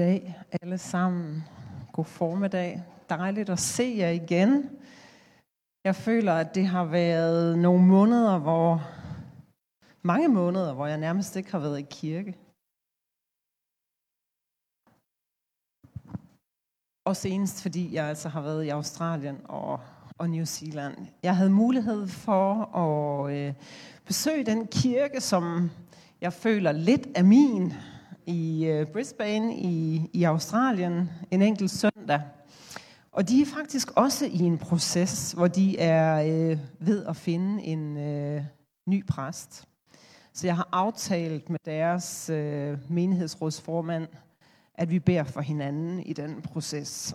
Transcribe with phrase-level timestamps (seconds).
[0.00, 1.44] dag alle sammen.
[1.92, 2.82] God formiddag.
[3.08, 4.70] Dejligt at se jer igen.
[5.84, 8.82] Jeg føler, at det har været nogle måneder, hvor
[10.02, 12.36] mange måneder, hvor jeg nærmest ikke har været i kirke.
[17.04, 19.80] Og senest fordi jeg altså har været i Australien og,
[20.18, 20.96] og New Zealand.
[21.22, 23.54] Jeg havde mulighed for at øh,
[24.04, 25.70] besøge den kirke, som
[26.20, 27.72] jeg føler lidt er min
[28.26, 32.20] i øh, Brisbane i, i Australien en enkelt søndag.
[33.12, 37.62] Og de er faktisk også i en proces, hvor de er øh, ved at finde
[37.62, 38.42] en øh,
[38.86, 39.64] ny præst.
[40.32, 44.08] Så jeg har aftalt med deres øh, menighedsrådsformand,
[44.74, 47.14] at vi beder for hinanden i den proces.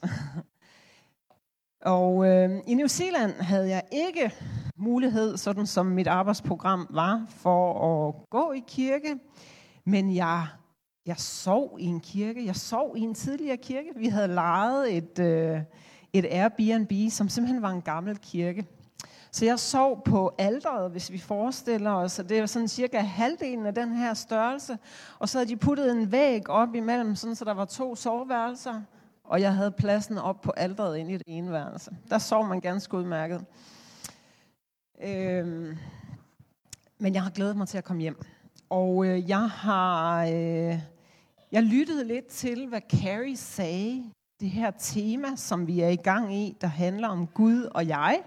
[1.82, 4.32] og øh, i New Zealand havde jeg ikke
[4.78, 7.74] mulighed, sådan som mit arbejdsprogram var, for
[8.08, 9.16] at gå i kirke,
[9.86, 10.48] men jeg
[11.06, 12.46] jeg sov i en kirke.
[12.46, 13.90] Jeg sov i en tidligere kirke.
[13.96, 15.62] Vi havde lejet et, øh,
[16.14, 18.66] et Airbnb, som simpelthen var en gammel kirke.
[19.32, 23.66] Så jeg sov på alderet, hvis vi forestiller os, og det var sådan cirka halvdelen
[23.66, 24.78] af den her størrelse.
[25.20, 28.82] Og så havde de puttet en væg op imellem, sådan så der var to soveværelser.
[29.24, 31.92] Og jeg havde pladsen op på alderet ind i det ene værelse.
[32.10, 33.46] Der sov man ganske udmærket.
[35.04, 35.78] Øhm,
[36.98, 38.22] men jeg har glædet mig til at komme hjem.
[38.70, 40.26] Og øh, jeg har...
[40.26, 40.80] Øh,
[41.56, 44.12] jeg lyttede lidt til, hvad Carrie sagde.
[44.40, 48.22] Det her tema, som vi er i gang i, der handler om Gud og jeg.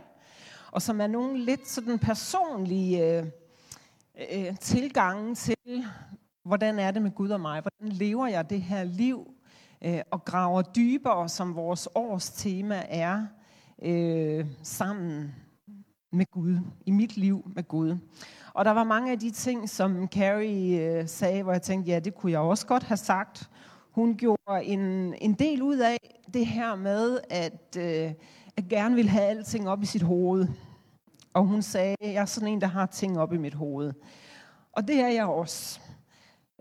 [0.70, 3.26] Og som er nogle lidt sådan personlige øh,
[4.32, 5.56] øh, tilgange til,
[6.44, 7.60] hvordan er det med Gud og mig?
[7.60, 9.34] Hvordan lever jeg det her liv?
[9.84, 13.26] Øh, og graver dybere, som vores års tema er,
[13.82, 15.34] øh, sammen
[16.12, 16.58] med Gud.
[16.86, 17.96] I mit liv med Gud.
[18.54, 21.98] Og der var mange af de ting, som Carrie øh, sagde, hvor jeg tænkte, ja,
[21.98, 23.50] det kunne jeg også godt have sagt.
[23.90, 25.96] Hun gjorde en, en del ud af
[26.34, 28.12] det her med, at, øh,
[28.56, 30.48] at gerne vil have alting op i sit hoved.
[31.32, 33.92] Og hun sagde, jeg er sådan en, der har ting op i mit hoved.
[34.72, 35.80] Og det er jeg også.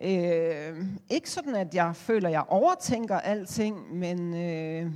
[0.01, 4.91] Øh, ikke sådan, at jeg føler, at jeg overtænker alting, men øh,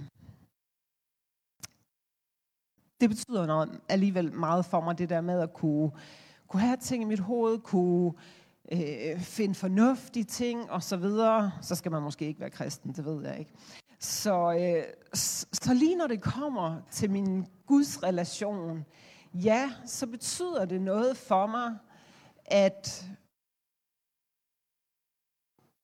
[3.02, 5.92] det betyder noget, alligevel meget for mig, det der med at kunne
[6.52, 8.14] kunne have ting i mit hoved, kunne
[8.72, 13.06] øh, finde fornuftige ting og så videre, så skal man måske ikke være kristen, det
[13.06, 13.52] ved jeg ikke.
[14.00, 14.84] Så, øh,
[15.54, 18.86] så lige når det kommer til min Guds relation,
[19.34, 21.78] ja, så betyder det noget for mig,
[22.46, 23.06] at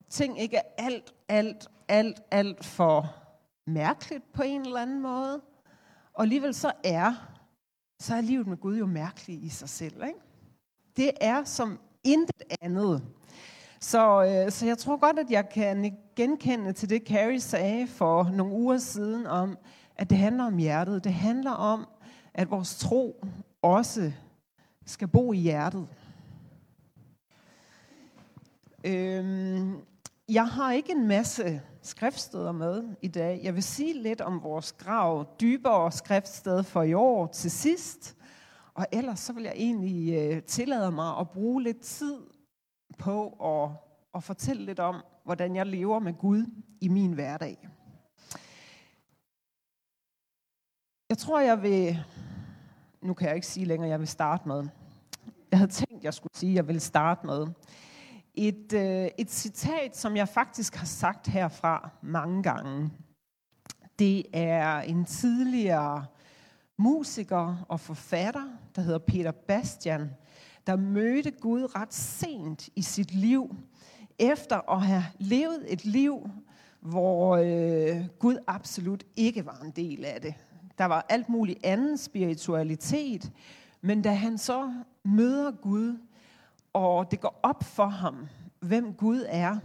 [0.10, 3.16] ting ikke er alt, alt, alt, alt for
[3.66, 5.42] mærkeligt på en eller anden måde.
[6.18, 7.14] Og alligevel så er,
[8.00, 10.20] så er livet med Gud jo mærkeligt i sig selv, ikke?
[10.98, 13.04] det er som intet andet.
[13.80, 18.24] Så, øh, så jeg tror godt, at jeg kan genkende til det, Carrie sagde for
[18.24, 19.58] nogle uger siden om,
[19.96, 21.04] at det handler om hjertet.
[21.04, 21.88] Det handler om,
[22.34, 23.26] at vores tro
[23.62, 24.12] også
[24.86, 25.88] skal bo i hjertet.
[28.84, 29.76] Øhm,
[30.30, 33.40] jeg har ikke en masse skriftsteder med i dag.
[33.44, 38.18] Jeg vil sige lidt om vores grav dybere skriftsted for i år til sidst.
[38.74, 42.18] Og ellers så vil jeg egentlig øh, tillade mig at bruge lidt tid
[42.98, 43.70] på at,
[44.16, 46.46] at fortælle lidt om, hvordan jeg lever med Gud
[46.82, 47.68] i min hverdag.
[51.10, 52.00] Jeg tror, jeg vil...
[53.02, 54.68] Nu kan jeg ikke sige længere, jeg vil starte med.
[55.52, 57.48] Jeg havde tænkt, jeg skulle sige, jeg vil starte med.
[58.40, 62.90] Et, øh, et citat, som jeg faktisk har sagt herfra mange gange.
[64.00, 66.06] Det er en tidligere
[66.78, 68.44] musiker og forfatter,
[68.76, 70.10] der hedder Peter Bastian,
[70.68, 73.56] der mødte Gud ret sent i sit liv,
[74.20, 76.30] efter at have levet et liv,
[76.80, 80.34] hvor øh, Gud absolut ikke var en del af det.
[80.78, 83.32] Der var alt muligt anden spiritualitet,
[83.82, 84.74] men da han så
[85.04, 85.98] møder Gud,
[86.78, 88.28] og det går op for ham,
[88.60, 89.58] hvem Gud er,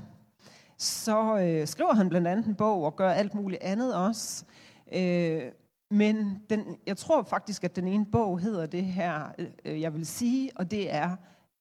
[0.79, 4.45] så øh, skriver han blandt andet en bog og gør alt muligt andet også.
[4.93, 5.43] Øh,
[5.91, 9.33] men den, jeg tror faktisk, at den ene bog hedder det her,
[9.65, 11.17] øh, jeg vil sige, og det er,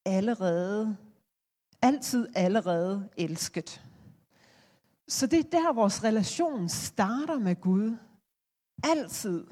[0.05, 0.97] allerede,
[1.81, 3.81] altid allerede elsket.
[5.07, 7.97] Så det er der, vores relation starter med Gud.
[8.83, 9.47] Altid,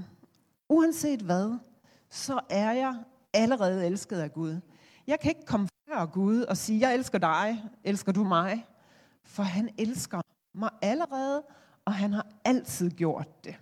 [0.69, 1.57] uanset hvad,
[2.09, 2.95] så er jeg
[3.33, 4.59] allerede elsket af Gud.
[5.09, 8.65] Jeg kan ikke komme før Gud og sige, jeg elsker dig, elsker du mig?
[9.23, 10.21] For han elsker
[10.53, 11.43] mig allerede,
[11.85, 13.55] og han har altid gjort det.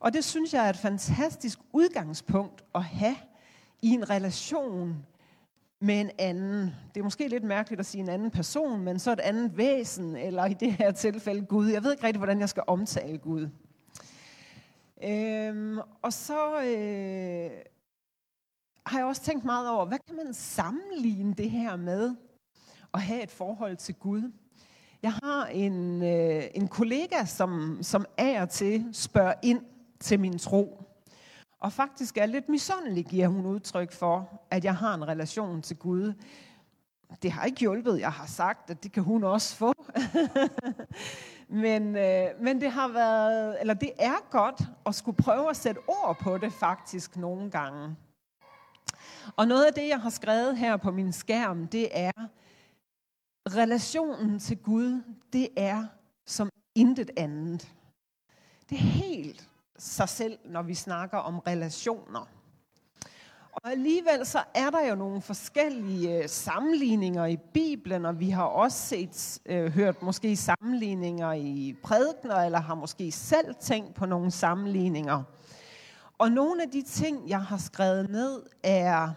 [0.00, 3.16] Og det synes jeg er et fantastisk udgangspunkt at have
[3.82, 5.06] i en relation
[5.80, 6.74] med en anden.
[6.94, 10.16] Det er måske lidt mærkeligt at sige en anden person, men så et andet væsen,
[10.16, 11.68] eller i det her tilfælde Gud.
[11.68, 13.48] Jeg ved ikke rigtig, hvordan jeg skal omtale Gud.
[15.04, 17.50] Øhm, og så øh,
[18.90, 22.14] har jeg også tænkt meget over, hvad kan man sammenligne det her med
[22.94, 24.32] at have et forhold til Gud?
[25.02, 29.62] Jeg har en, øh, en kollega, som, som af og til spørger ind
[30.00, 30.82] til min tro.
[31.60, 35.76] Og faktisk er lidt misundelig, giver hun udtryk for, at jeg har en relation til
[35.76, 36.12] Gud.
[37.22, 38.00] Det har ikke hjulpet.
[38.00, 39.72] Jeg har sagt, at det kan hun også få.
[41.64, 45.78] men, øh, men det har været, eller det er godt at skulle prøve at sætte
[45.88, 47.96] ord på det faktisk nogle gange.
[49.36, 52.28] Og noget af det, jeg har skrevet her på min skærm, det er,
[53.48, 55.86] relationen til Gud, det er
[56.26, 57.68] som intet andet.
[58.70, 59.48] Det er helt
[59.78, 62.28] sig selv, når vi snakker om relationer.
[63.52, 68.44] Og alligevel så er der jo nogle forskellige øh, sammenligninger i Bibelen, og vi har
[68.44, 74.30] også set, øh, hørt måske sammenligninger i prædikner, eller har måske selv tænkt på nogle
[74.30, 75.22] sammenligninger.
[76.20, 79.08] Og nogle af de ting, jeg har skrevet ned, er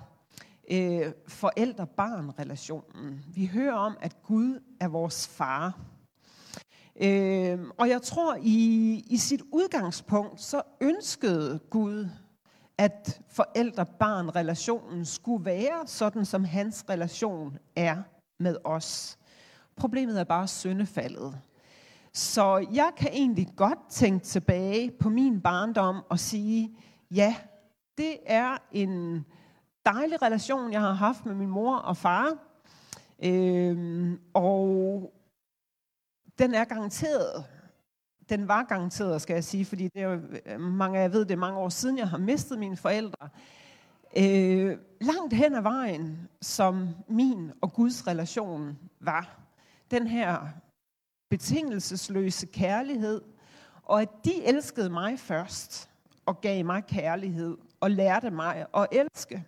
[0.71, 3.25] øh, forældre-barn-relationen.
[3.35, 5.79] Vi hører om, at Gud er vores far.
[7.01, 12.09] Øh, og jeg tror, i, i sit udgangspunkt, så ønskede Gud,
[12.77, 17.97] at forældre-barn-relationen skulle være sådan, som hans relation er
[18.39, 19.17] med os.
[19.75, 21.39] Problemet er bare syndefaldet.
[22.13, 26.75] Så jeg kan egentlig godt tænke tilbage på min barndom og sige,
[27.15, 27.35] ja,
[27.97, 29.25] det er en
[29.85, 32.37] dejlig relation, jeg har haft med min mor og far.
[33.23, 35.13] Øhm, og
[36.39, 37.45] den er garanteret.
[38.29, 41.31] Den var garanteret, skal jeg sige, fordi det er mange øh, mange, jeg ved, det
[41.31, 43.29] er mange år siden, jeg har mistet mine forældre.
[44.17, 49.39] Øh, langt hen ad vejen, som min og Guds relation var.
[49.91, 50.47] Den her
[51.29, 53.21] betingelsesløse kærlighed,
[53.83, 55.92] og at de elskede mig først,
[56.25, 59.45] og gav mig kærlighed, og lærte mig at elske.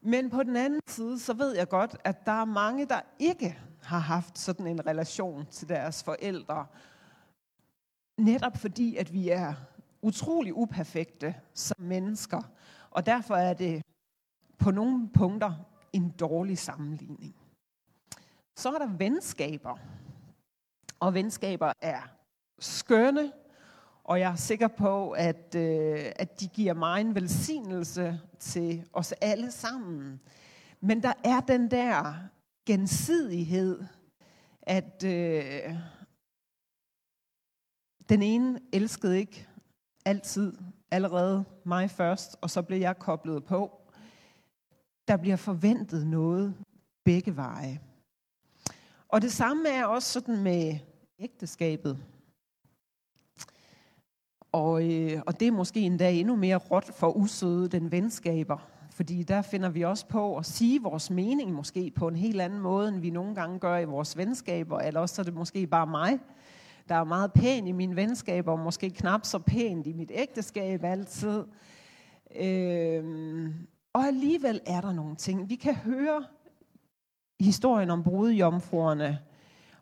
[0.00, 3.58] Men på den anden side, så ved jeg godt, at der er mange, der ikke
[3.82, 6.66] har haft sådan en relation til deres forældre.
[8.18, 9.54] Netop fordi, at vi er
[10.02, 12.42] utrolig uperfekte som mennesker.
[12.90, 13.82] Og derfor er det
[14.58, 15.52] på nogle punkter
[15.92, 17.36] en dårlig sammenligning.
[18.56, 19.76] Så er der venskaber.
[21.00, 22.00] Og venskaber er
[22.58, 23.32] skønne,
[24.06, 29.12] og jeg er sikker på, at, øh, at de giver mig en velsignelse til os
[29.12, 30.20] alle sammen.
[30.80, 32.14] Men der er den der
[32.66, 33.84] gensidighed,
[34.62, 35.74] at øh,
[38.08, 39.48] den ene elskede ikke
[40.04, 40.52] altid
[40.90, 43.80] allerede mig først, og så blev jeg koblet på.
[45.08, 46.54] Der bliver forventet noget
[47.04, 47.80] begge veje.
[49.08, 50.78] Og det samme er også sådan med
[51.18, 52.04] ægteskabet.
[54.56, 58.68] Og, øh, og det er måske endda endnu mere råt for usøde den venskaber.
[58.90, 62.60] Fordi der finder vi også på at sige vores mening måske på en helt anden
[62.60, 64.78] måde, end vi nogle gange gør i vores venskaber.
[64.78, 66.18] Eller også er det måske bare mig,
[66.88, 70.84] der er meget pæn i mine venskaber, og måske knap så pænt i mit ægteskab
[70.84, 71.44] altid.
[72.36, 73.54] Øhm,
[73.92, 75.48] og alligevel er der nogle ting.
[75.48, 76.24] Vi kan høre
[77.40, 79.18] historien om brudjomfruerne,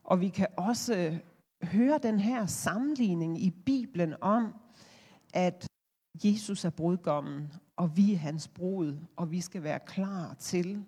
[0.04, 1.18] og vi kan også
[1.62, 4.54] høre den her sammenligning i Bibelen om,
[5.34, 5.66] at
[6.24, 10.84] Jesus er brudgommen, og vi er hans brud, og vi skal være klar til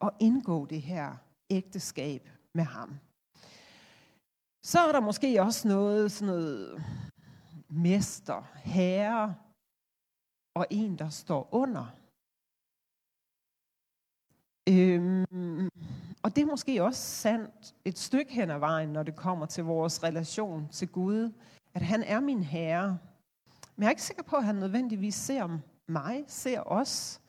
[0.00, 1.16] at indgå det her
[1.50, 2.98] ægteskab med ham.
[4.62, 6.84] Så er der måske også noget, sådan noget
[7.68, 9.34] mester, herre,
[10.54, 11.96] og en, der står under.
[14.68, 15.70] Øhm,
[16.22, 19.64] og det er måske også sandt et stykke hen ad vejen, når det kommer til
[19.64, 21.32] vores relation til Gud,
[21.74, 22.98] at han er min herre.
[23.76, 27.20] Men jeg er ikke sikker på, at han nødvendigvis ser mig, ser os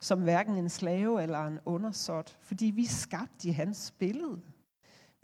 [0.00, 4.40] som hverken en slave eller en undersåt, fordi vi er skabt i hans billede.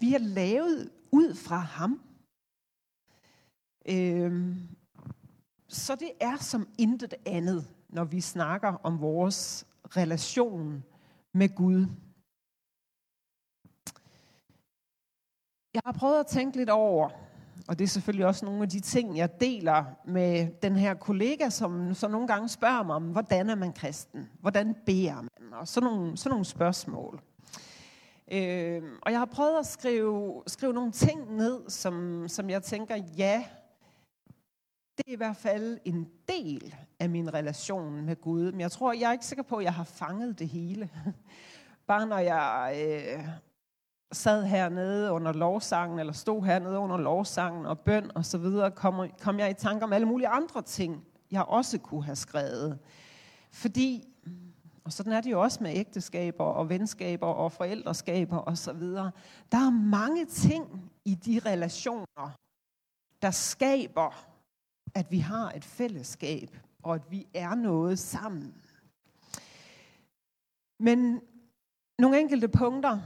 [0.00, 2.00] Vi er lavet ud fra ham.
[3.88, 4.54] Øhm,
[5.68, 9.66] så det er som intet andet, når vi snakker om vores
[9.96, 10.84] relation
[11.32, 11.86] med Gud.
[15.74, 17.10] Jeg har prøvet at tænke lidt over,
[17.68, 21.50] og det er selvfølgelig også nogle af de ting, jeg deler med den her kollega,
[21.50, 24.28] som så nogle gange spørger mig om, hvordan er man kristen?
[24.40, 25.52] Hvordan beder man?
[25.52, 27.20] Og sådan nogle, sådan nogle spørgsmål.
[28.32, 32.96] Øh, og jeg har prøvet at skrive, skrive nogle ting ned, som, som jeg tænker,
[32.96, 33.44] ja,
[34.96, 38.52] det er i hvert fald en del af min relation med Gud.
[38.52, 40.90] Men jeg tror, jeg er ikke sikker på, at jeg har fanget det hele.
[41.88, 43.28] Bare når jeg øh,
[44.12, 49.08] sad hernede under lovsangen, eller stod hernede under lovsangen og bøn og så videre, kom,
[49.20, 52.78] kom jeg i tanke om alle mulige andre ting, jeg også kunne have skrevet.
[53.52, 54.04] Fordi,
[54.84, 59.10] og sådan er det jo også med ægteskaber og venskaber og forældreskaber og så videre,
[59.52, 62.30] der er mange ting i de relationer,
[63.22, 64.26] der skaber,
[64.94, 68.54] at vi har et fællesskab, og at vi er noget sammen.
[70.78, 71.20] Men
[71.98, 73.00] nogle enkelte punkter,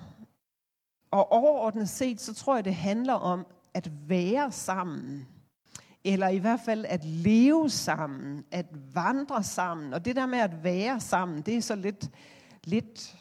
[1.11, 5.29] og overordnet set, så tror jeg, det handler om at være sammen.
[6.05, 9.93] Eller i hvert fald at leve sammen, at vandre sammen.
[9.95, 12.11] Og det der med at være sammen, det er så lidt,
[12.65, 13.17] lidt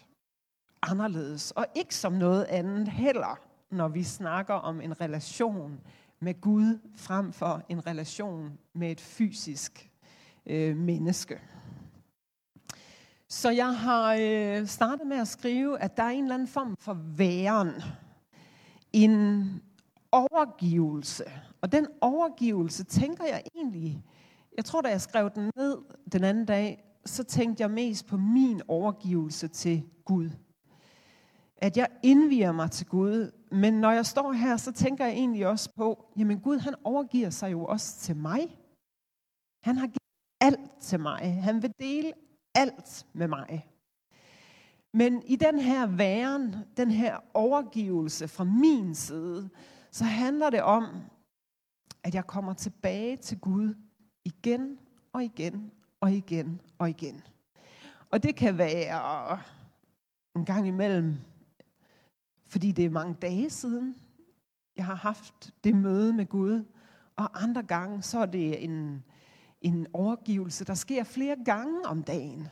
[0.82, 1.52] anderledes.
[1.52, 3.40] Og ikke som noget andet heller,
[3.72, 5.80] når vi snakker om en relation
[6.20, 9.90] med Gud, frem for en relation med et fysisk
[10.46, 11.42] øh, menneske.
[13.30, 16.76] Så jeg har øh, startet med at skrive, at der er en eller anden form
[16.80, 17.82] for væren.
[18.94, 19.48] En
[20.12, 21.24] overgivelse.
[21.62, 24.04] Og den overgivelse tænker jeg egentlig,
[24.58, 25.78] jeg tror da jeg skrev den ned
[26.12, 30.30] den anden dag, så tænkte jeg mest på min overgivelse til Gud.
[31.58, 33.32] At jeg indviger mig til Gud.
[33.52, 37.30] Men når jeg står her, så tænker jeg egentlig også på, jamen Gud han overgiver
[37.30, 38.60] sig jo også til mig.
[39.64, 39.98] Han har givet
[40.42, 41.44] alt til mig.
[41.44, 42.14] Han vil dele
[42.58, 43.68] alt med mig.
[44.94, 49.50] Men i den her væren, den her overgivelse fra min side,
[49.92, 50.86] så handler det om,
[52.04, 53.76] at jeg kommer tilbage til Gud
[54.26, 54.80] igen
[55.14, 57.22] og igen og igen og igen.
[58.10, 59.40] Og det kan være
[60.36, 61.16] en gang imellem,
[62.48, 63.96] fordi det er mange dage siden,
[64.76, 66.64] jeg har haft det møde med Gud,
[67.16, 69.04] og andre gange, så er det en,
[69.68, 72.48] en overgivelse, der sker flere gange om dagen.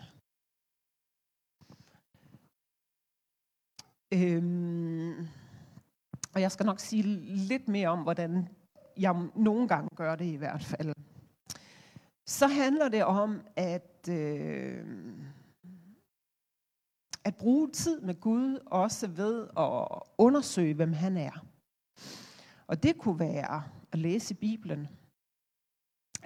[4.13, 5.27] Øhm,
[6.33, 7.03] og jeg skal nok sige
[7.51, 8.47] lidt mere om, hvordan
[8.97, 10.93] jeg nogle gange gør det i hvert fald.
[12.25, 14.85] Så handler det om at, øh,
[17.23, 21.45] at bruge tid med Gud, også ved at undersøge, hvem han er.
[22.67, 24.87] Og det kunne være at læse Bibelen.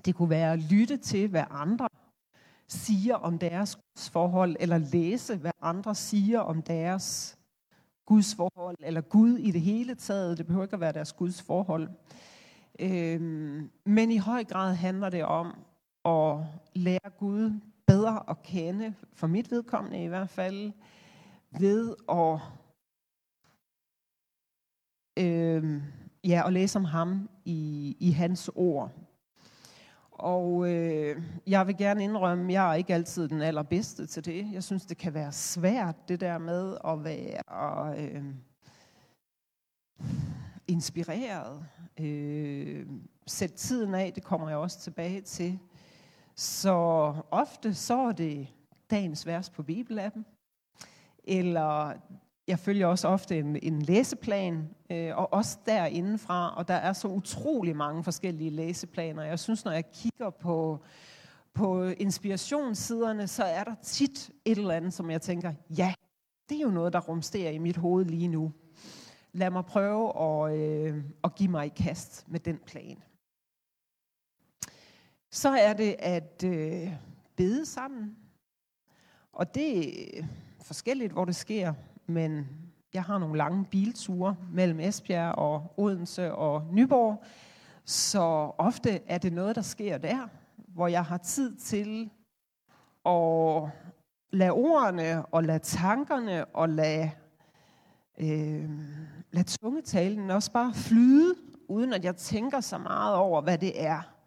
[0.06, 1.90] Det kunne være at lytte til, hvad andre
[2.68, 7.38] siger om deres forhold, eller læse, hvad andre siger om deres
[8.06, 10.38] Guds forhold, eller Gud i det hele taget.
[10.38, 11.90] Det behøver ikke at være deres Guds forhold.
[12.80, 15.48] Øhm, men i høj grad handler det om
[16.06, 20.72] at lære Gud bedre at kende, for mit vedkommende i hvert fald,
[21.60, 22.40] ved at,
[25.26, 25.82] øhm,
[26.24, 28.92] ja, at læse om ham i, i hans ord.
[30.20, 34.52] Og øh, jeg vil gerne indrømme, at jeg er ikke altid den allerbedste til det.
[34.52, 38.24] Jeg synes, det kan være svært, det der med at være øh,
[40.68, 41.66] inspireret.
[42.00, 42.88] Øh,
[43.28, 45.60] sæt tiden af, det kommer jeg også tilbage til.
[46.36, 46.74] Så
[47.32, 48.48] ofte så er det
[48.92, 50.26] dagens vers på bibelappen,
[51.24, 51.94] eller
[52.50, 57.08] jeg følger også ofte en, en læseplan, øh, og også derindefra, og der er så
[57.08, 59.24] utrolig mange forskellige læseplaner.
[59.24, 60.84] Jeg synes, når jeg kigger på,
[61.54, 65.94] på inspirationssiderne, så er der tit et eller andet, som jeg tænker, ja,
[66.50, 68.54] det er jo noget, der rumsterer i mit hoved lige nu.
[69.34, 73.04] Lad mig prøve at, øh, at give mig i kast med den plan.
[75.32, 76.94] Så er det at øh,
[77.36, 78.16] bede sammen.
[79.34, 80.24] Og det er
[80.62, 81.74] forskelligt, hvor det sker
[82.10, 82.48] men
[82.94, 87.24] jeg har nogle lange bilture mellem Esbjerg og Odense og Nyborg,
[87.86, 88.22] så
[88.58, 92.10] ofte er det noget, der sker der, hvor jeg har tid til
[93.06, 93.70] at
[94.32, 97.12] lade ordene og lade tankerne og lade,
[98.20, 98.70] øh,
[99.32, 101.36] lade tungetalen også bare flyde,
[101.68, 104.19] uden at jeg tænker så meget over, hvad det er.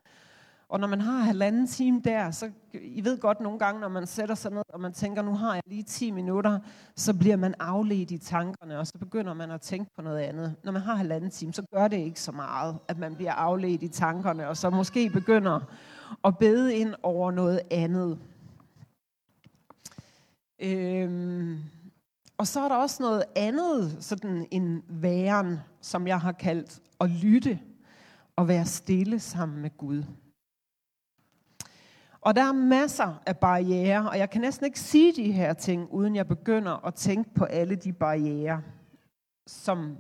[0.73, 4.07] Og når man har halvanden time der, så I ved godt nogle gange, når man
[4.07, 6.59] sætter sig ned, og man tænker, nu har jeg lige 10 minutter,
[6.97, 10.57] så bliver man afledt i tankerne, og så begynder man at tænke på noget andet.
[10.65, 13.83] Når man har halvanden time, så gør det ikke så meget, at man bliver afledt
[13.83, 15.61] i tankerne, og så måske begynder
[16.25, 18.19] at bede ind over noget andet.
[20.61, 21.59] Øhm,
[22.39, 27.11] Og så er der også noget andet, sådan en væren, som jeg har kaldt at
[27.11, 27.59] lytte
[28.37, 30.05] og være stille sammen med Gud.
[32.23, 35.89] Og der er masser af barriere, og jeg kan næsten ikke sige de her ting,
[35.93, 38.63] uden jeg begynder at tænke på alle de barriere,
[39.47, 39.97] som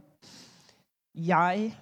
[1.14, 1.76] jeg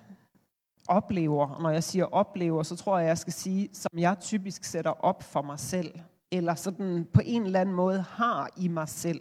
[0.88, 1.46] oplever.
[1.46, 4.90] Og når jeg siger oplever, så tror jeg, jeg skal sige, som jeg typisk sætter
[4.90, 9.20] op for mig selv, eller sådan på en eller anden måde har i mig selv.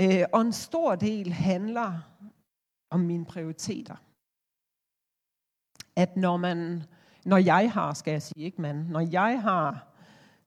[0.00, 2.00] Øh, og en stor del handler
[2.90, 3.96] om mine prioriteter.
[5.96, 6.82] At når man,
[7.24, 9.86] når jeg har, skal jeg sige, ikke man, når jeg har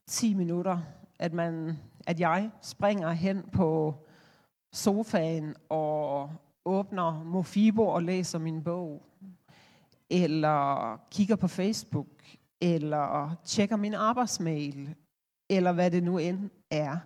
[0.08, 0.80] 10 minutter,
[1.20, 3.96] at, man, at jeg springer hen på
[4.74, 6.32] sofaen og
[6.66, 9.04] åbner Mofibo og læser min bog,
[10.10, 12.08] eller kigger på Facebook,
[12.62, 14.96] eller tjekker min arbejdsmail,
[15.50, 16.98] eller hvad det nu end er.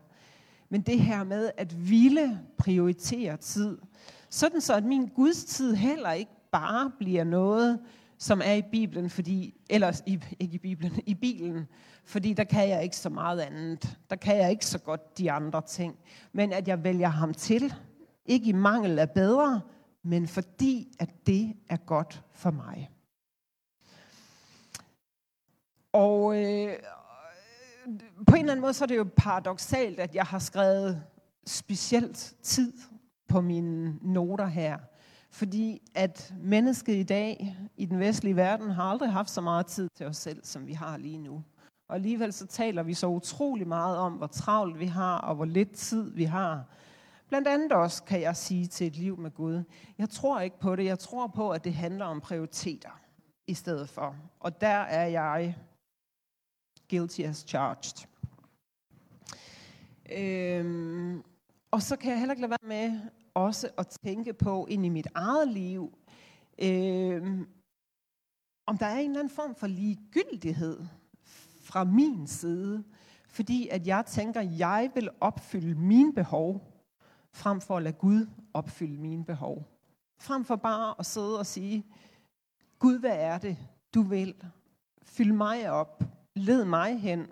[0.69, 3.77] Men det her med at ville prioritere tid,
[4.29, 7.79] sådan så at min gudstid heller ikke bare bliver noget,
[8.21, 11.67] som er i Bibelen, fordi, eller i, ikke i Bibelen, i Bibelen,
[12.05, 13.97] fordi der kan jeg ikke så meget andet.
[14.09, 15.99] Der kan jeg ikke så godt de andre ting.
[16.33, 17.73] Men at jeg vælger ham til,
[18.25, 19.61] ikke i mangel af bedre,
[20.03, 22.91] men fordi at det er godt for mig.
[25.93, 26.77] Og øh,
[28.27, 31.03] på en eller anden måde så er det jo paradoxalt, at jeg har skrevet
[31.47, 32.73] specielt tid
[33.27, 34.77] på mine noter her.
[35.31, 39.89] Fordi at mennesket i dag i den vestlige verden har aldrig haft så meget tid
[39.95, 41.43] til os selv, som vi har lige nu.
[41.87, 45.45] Og alligevel så taler vi så utrolig meget om, hvor travlt vi har, og hvor
[45.45, 46.65] lidt tid vi har.
[47.27, 49.63] Blandt andet også kan jeg sige til et liv med Gud.
[49.97, 50.85] Jeg tror ikke på det.
[50.85, 53.01] Jeg tror på, at det handler om prioriteter
[53.47, 54.15] i stedet for.
[54.39, 55.57] Og der er jeg
[56.89, 58.07] guilty as charged.
[60.11, 61.23] Øhm,
[61.71, 62.99] og så kan jeg heller ikke lade være med
[63.33, 65.97] også at tænke på ind i mit eget liv,
[66.61, 67.39] øh,
[68.65, 70.79] om der er en eller anden form for ligegyldighed
[71.61, 72.83] fra min side,
[73.27, 76.71] fordi at jeg tænker, at jeg vil opfylde mine behov,
[77.33, 79.67] frem for at lade Gud opfylde mine behov.
[80.19, 81.85] Frem for bare at sidde og sige,
[82.79, 83.57] Gud, hvad er det,
[83.93, 84.35] du vil?
[85.03, 86.03] Fyld mig op,
[86.35, 87.27] led mig hen.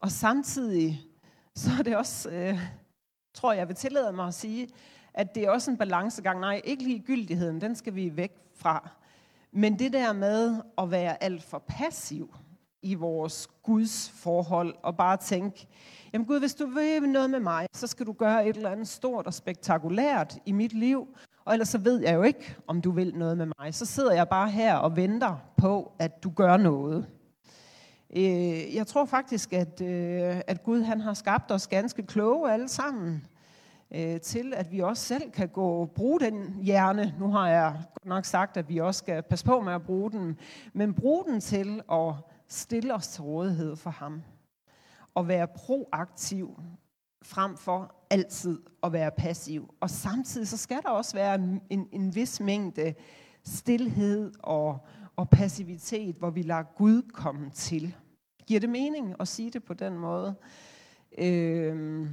[0.00, 1.00] Og samtidig,
[1.54, 2.58] så er det også, øh,
[3.34, 4.68] tror jeg, jeg vil tillade mig at sige,
[5.18, 6.40] at det er også en balancegang.
[6.40, 8.90] Nej, ikke ligegyldigheden, den skal vi væk fra.
[9.52, 12.34] Men det der med at være alt for passiv
[12.82, 15.66] i vores Guds forhold, og bare tænke,
[16.12, 18.88] jamen Gud, hvis du vil noget med mig, så skal du gøre et eller andet
[18.88, 21.08] stort og spektakulært i mit liv,
[21.44, 23.74] og ellers så ved jeg jo ikke, om du vil noget med mig.
[23.74, 27.06] Så sidder jeg bare her og venter på, at du gør noget.
[28.16, 32.68] Øh, jeg tror faktisk, at, øh, at Gud han har skabt os ganske kloge alle
[32.68, 33.26] sammen
[33.94, 37.14] øh, til, at vi også selv kan gå og bruge den hjerne.
[37.18, 40.10] Nu har jeg godt nok sagt, at vi også skal passe på med at bruge
[40.10, 40.38] den,
[40.72, 42.14] men bruge den til at
[42.48, 44.22] stille os til rådighed for ham.
[45.14, 46.60] Og være proaktiv
[47.22, 49.74] frem for altid at være passiv.
[49.80, 52.94] Og samtidig så skal der også være en, en, en vis mængde
[53.44, 54.78] stillhed og,
[55.16, 57.96] og passivitet, hvor vi lader Gud komme til.
[58.46, 60.34] Giver det mening at sige det på den måde?
[61.18, 62.06] Øh,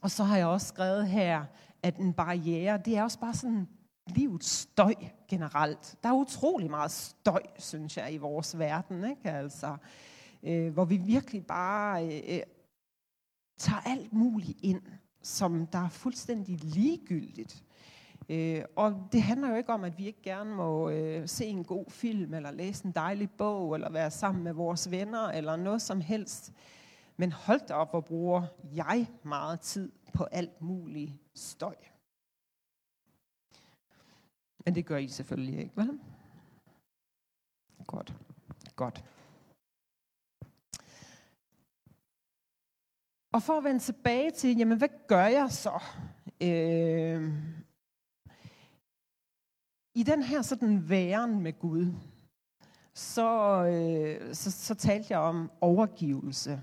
[0.00, 1.44] og så har jeg også skrevet her,
[1.82, 3.68] at en barriere, det er også bare sådan
[4.06, 4.94] livets støj
[5.28, 5.96] generelt.
[6.02, 9.30] Der er utrolig meget støj, synes jeg, i vores verden, ikke?
[9.30, 9.76] Altså,
[10.42, 12.40] øh, hvor vi virkelig bare øh, øh,
[13.58, 14.82] tager alt muligt ind,
[15.22, 17.64] som der er fuldstændig ligegyldigt.
[18.28, 21.64] Øh, og det handler jo ikke om, at vi ikke gerne må øh, se en
[21.64, 25.82] god film, eller læse en dejlig bog, eller være sammen med vores venner, eller noget
[25.82, 26.52] som helst.
[27.20, 31.76] Men hold da op, hvor bruger jeg meget tid på alt muligt støj.
[34.64, 36.00] Men det gør I selvfølgelig ikke, vel?
[37.86, 38.14] Godt.
[38.76, 39.04] Godt.
[43.32, 45.82] Og for at vende tilbage til, jamen hvad gør jeg så?
[46.40, 47.32] Øh,
[49.94, 51.94] I den her sådan væren med Gud,
[52.94, 56.60] så, øh, så, så talte jeg om overgivelse.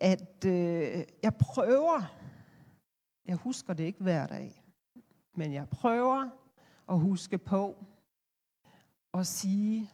[0.00, 2.02] At øh, jeg prøver,
[3.26, 4.64] jeg husker det ikke hver dag,
[5.34, 6.28] men jeg prøver
[6.88, 7.84] at huske på
[9.14, 9.90] at sige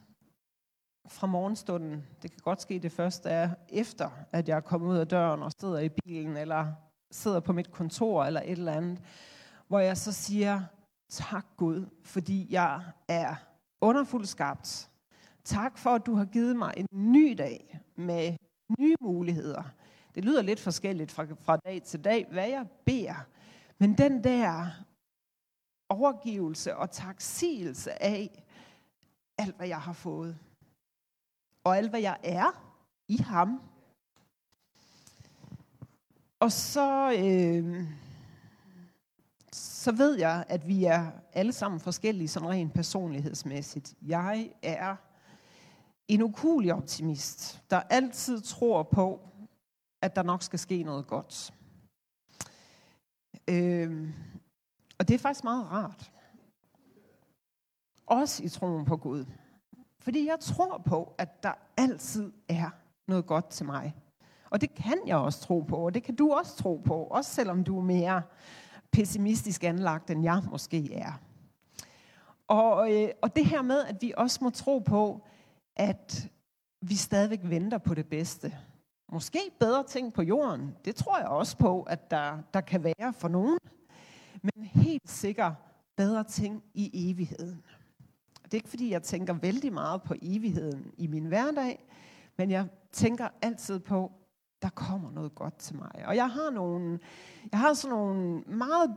[1.08, 4.96] fra morgenstunden, det kan godt ske det første er efter, at jeg er kommet ud
[4.96, 6.72] af døren og sidder i bilen, eller
[7.10, 9.00] sidder på mit kontor, eller et eller andet,
[9.68, 10.62] hvor jeg så siger,
[11.08, 13.34] tak Gud, fordi jeg er
[13.80, 14.90] underfuldt skabt.
[15.44, 18.36] Tak for, at du har givet mig en ny dag med
[18.78, 19.62] nye muligheder.
[20.14, 23.26] Det lyder lidt forskelligt fra, fra dag til dag, hvad jeg beder.
[23.78, 24.66] Men den der
[25.88, 28.44] overgivelse og taksigelse af
[29.38, 30.38] alt, hvad jeg har fået,
[31.64, 32.72] og alt, hvad jeg er
[33.08, 33.60] i ham.
[36.40, 37.86] Og så, øh,
[39.52, 43.94] så ved jeg, at vi er alle sammen forskellige, sådan rent personlighedsmæssigt.
[44.02, 44.96] Jeg er
[46.08, 49.29] en ukulig optimist, der altid tror på,
[50.02, 51.54] at der nok skal ske noget godt.
[53.48, 54.08] Øh,
[54.98, 56.12] og det er faktisk meget rart.
[58.06, 59.24] Også i troen på Gud.
[59.98, 62.70] Fordi jeg tror på, at der altid er
[63.08, 63.94] noget godt til mig.
[64.50, 67.30] Og det kan jeg også tro på, og det kan du også tro på, også
[67.30, 68.22] selvom du er mere
[68.92, 71.12] pessimistisk anlagt, end jeg måske er.
[72.48, 75.26] Og, øh, og det her med, at vi også må tro på,
[75.76, 76.30] at
[76.80, 78.58] vi stadigvæk venter på det bedste.
[79.12, 80.76] Måske bedre ting på jorden.
[80.84, 83.58] Det tror jeg også på, at der, der kan være for nogen.
[84.42, 85.52] Men helt sikkert
[85.96, 87.62] bedre ting i evigheden.
[88.44, 91.86] Det er ikke fordi, jeg tænker vældig meget på evigheden i min hverdag,
[92.36, 94.12] men jeg tænker altid på,
[94.62, 96.06] der kommer noget godt til mig.
[96.06, 96.98] Og jeg har nogle,
[97.52, 98.96] jeg har sådan nogle meget,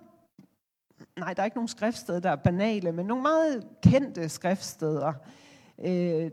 [1.20, 5.14] nej, der er ikke nogen skriftsteder, der er banale, men nogle meget kendte skriftsteder.
[5.80, 6.32] Øh,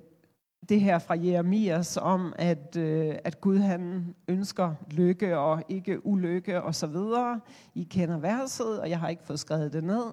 [0.71, 6.63] det her fra Jeremias om, at, øh, at Gud han ønsker lykke og ikke ulykke
[6.63, 7.41] og så videre.
[7.75, 10.13] I kender verset, og jeg har ikke fået skrevet det ned.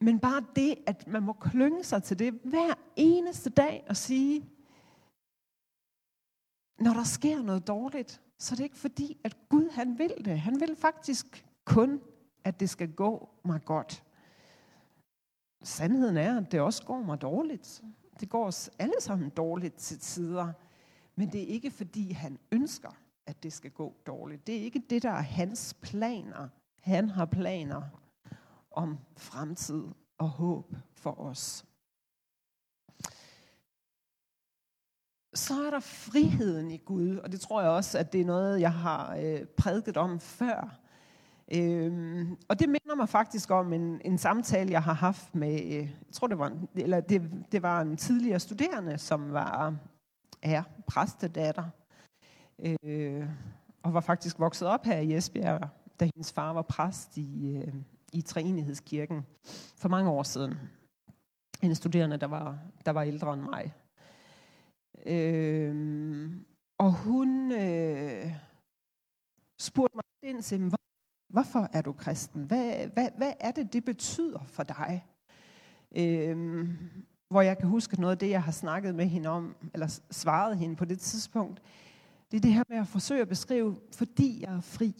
[0.00, 4.44] Men bare det, at man må klynge sig til det hver eneste dag og sige,
[6.80, 10.40] når der sker noget dårligt, så er det ikke fordi, at Gud han vil det.
[10.40, 12.00] Han vil faktisk kun,
[12.44, 14.04] at det skal gå mig godt.
[15.62, 17.82] Sandheden er, at det også går mig dårligt.
[18.20, 20.52] Det går os alle sammen dårligt til tider.
[21.16, 22.90] Men det er ikke fordi, han ønsker,
[23.26, 24.46] at det skal gå dårligt.
[24.46, 26.48] Det er ikke det, der er hans planer.
[26.80, 27.82] Han har planer
[28.70, 29.84] om fremtid
[30.18, 31.64] og håb for os.
[35.34, 38.60] Så er der friheden i Gud, og det tror jeg også, at det er noget,
[38.60, 40.83] jeg har øh, prædiket om før.
[41.52, 45.72] Øhm, og det minder mig faktisk om en, en samtale, jeg har haft med, øh,
[45.72, 49.74] jeg tror det var, en, eller det, det var en tidligere studerende, som var
[50.42, 51.64] er præstedatter,
[52.58, 53.28] øh,
[53.82, 55.68] og var faktisk vokset op her i Esbjerg,
[56.00, 57.74] da hendes far var præst i, øh,
[58.12, 59.26] i Treenighedskirken
[59.76, 60.54] for mange år siden.
[61.62, 63.74] En studerende, der var, der var ældre end mig.
[65.06, 66.30] Øh,
[66.78, 68.32] og hun øh,
[69.60, 70.78] spurgte mig ind til, hvor,
[71.34, 72.42] hvorfor er du kristen?
[72.42, 75.06] Hvad, hvad, hvad er det, det betyder for dig?
[75.96, 76.78] Øhm,
[77.28, 80.58] hvor jeg kan huske noget af det, jeg har snakket med hende om, eller svaret
[80.58, 81.62] hende på det tidspunkt,
[82.30, 84.94] det er det her med at forsøge at beskrive, fordi jeg er fri.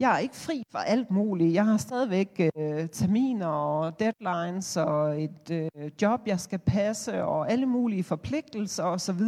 [0.00, 1.54] Jeg er ikke fri for alt muligt.
[1.54, 7.50] Jeg har stadigvæk øh, terminer og deadlines og et øh, job, jeg skal passe og
[7.50, 9.22] alle mulige forpligtelser osv.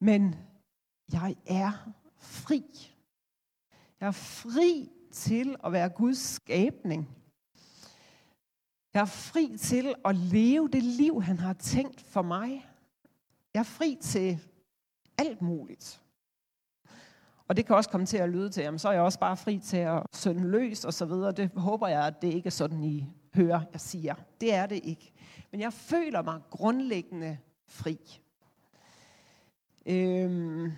[0.00, 0.34] Men
[1.12, 2.64] jeg er fri.
[4.00, 7.08] Jeg er fri til at være Guds skabning.
[8.94, 12.66] Jeg er fri til at leve det liv, han har tænkt for mig.
[13.54, 14.38] Jeg er fri til
[15.18, 16.00] alt muligt.
[17.48, 19.36] Og det kan også komme til at lyde til, jamen så er jeg også bare
[19.36, 21.32] fri til at sønde løs og så videre.
[21.32, 24.14] Det håber jeg, at det ikke er sådan, I hører, jeg siger.
[24.40, 25.12] Det er det ikke.
[25.50, 28.20] Men jeg føler mig grundlæggende fri.
[29.86, 30.72] Øhm.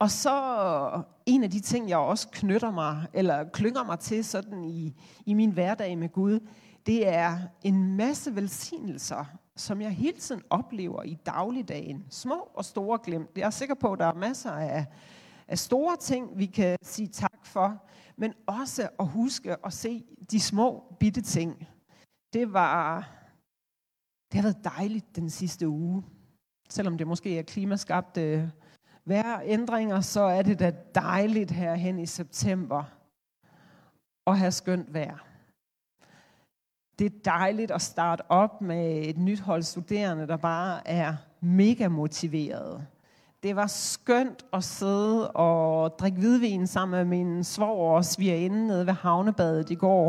[0.00, 4.64] Og så en af de ting, jeg også knytter mig, eller klynger mig til sådan
[4.64, 4.94] i,
[5.26, 6.40] i min hverdag med Gud,
[6.86, 9.24] det er en masse velsignelser,
[9.56, 12.06] som jeg hele tiden oplever i dagligdagen.
[12.10, 13.38] Små og store glemt.
[13.38, 14.86] Jeg er sikker på, at der er masser af,
[15.48, 17.84] af store ting, vi kan sige tak for,
[18.16, 21.68] men også at huske at se de små bitte ting.
[22.32, 23.08] Det var
[24.32, 26.04] det har været dejligt den sidste uge.
[26.68, 28.52] Selvom det måske er klimaskabte
[29.10, 32.82] vejrændringer, så er det da dejligt her hen i september
[34.26, 35.30] at have skønt vejr
[37.00, 41.88] det er dejligt at starte op med et nyt hold studerende, der bare er mega
[41.88, 42.86] motiveret.
[43.42, 48.86] Det var skønt at sidde og drikke hvidvin sammen med min svoger og svigerinde nede
[48.86, 50.08] ved havnebadet i går.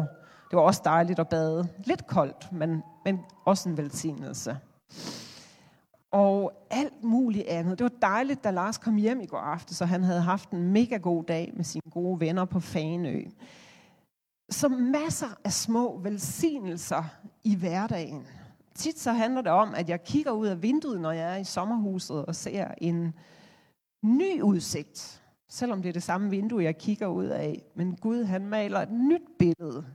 [0.49, 1.67] Det var også dejligt at bade.
[1.85, 4.57] Lidt koldt, men, men også en velsignelse.
[6.11, 7.79] Og alt muligt andet.
[7.79, 10.71] Det var dejligt, da Lars kom hjem i går aften, så han havde haft en
[10.71, 13.23] mega god dag med sine gode venner på Faneø.
[14.49, 17.03] Så masser af små velsignelser
[17.43, 18.27] i hverdagen.
[18.75, 21.43] Tit så handler det om, at jeg kigger ud af vinduet, når jeg er i
[21.43, 23.13] sommerhuset og ser en
[24.03, 25.21] ny udsigt.
[25.49, 27.63] Selvom det er det samme vindue, jeg kigger ud af.
[27.75, 29.85] Men Gud, han maler et nyt billede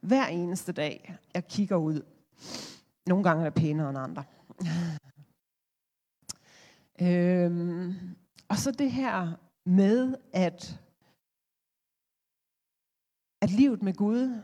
[0.00, 2.02] hver eneste dag, jeg kigger ud.
[3.06, 4.24] Nogle gange er det pænere end andre
[7.02, 7.94] øhm,
[8.48, 9.32] og så det her
[9.64, 10.80] med, at,
[13.40, 14.40] at livet med Gud,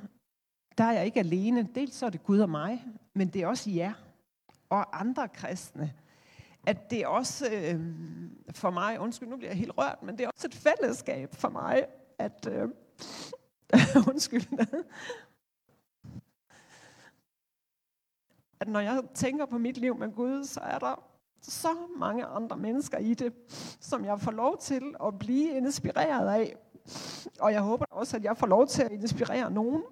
[0.78, 1.68] der er jeg ikke alene.
[1.74, 3.92] Dels så er det Gud og mig, men det er også jer
[4.68, 5.94] og andre kristne.
[6.66, 7.80] At det er også øh,
[8.54, 11.48] for mig, undskyld, nu bliver jeg helt rørt, men det er også et fællesskab for
[11.48, 11.86] mig,
[12.18, 12.68] at, øh,
[14.10, 14.58] undskyld,
[18.60, 22.56] at når jeg tænker på mit liv med Gud, så er der så mange andre
[22.56, 23.32] mennesker i det,
[23.80, 26.56] som jeg får lov til at blive inspireret af.
[27.40, 29.82] Og jeg håber også, at jeg får lov til at inspirere nogen.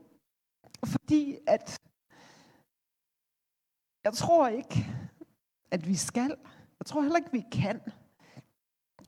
[0.84, 1.78] Fordi at
[4.04, 4.86] jeg tror ikke,
[5.70, 6.36] at vi skal.
[6.78, 7.80] Jeg tror heller ikke, vi kan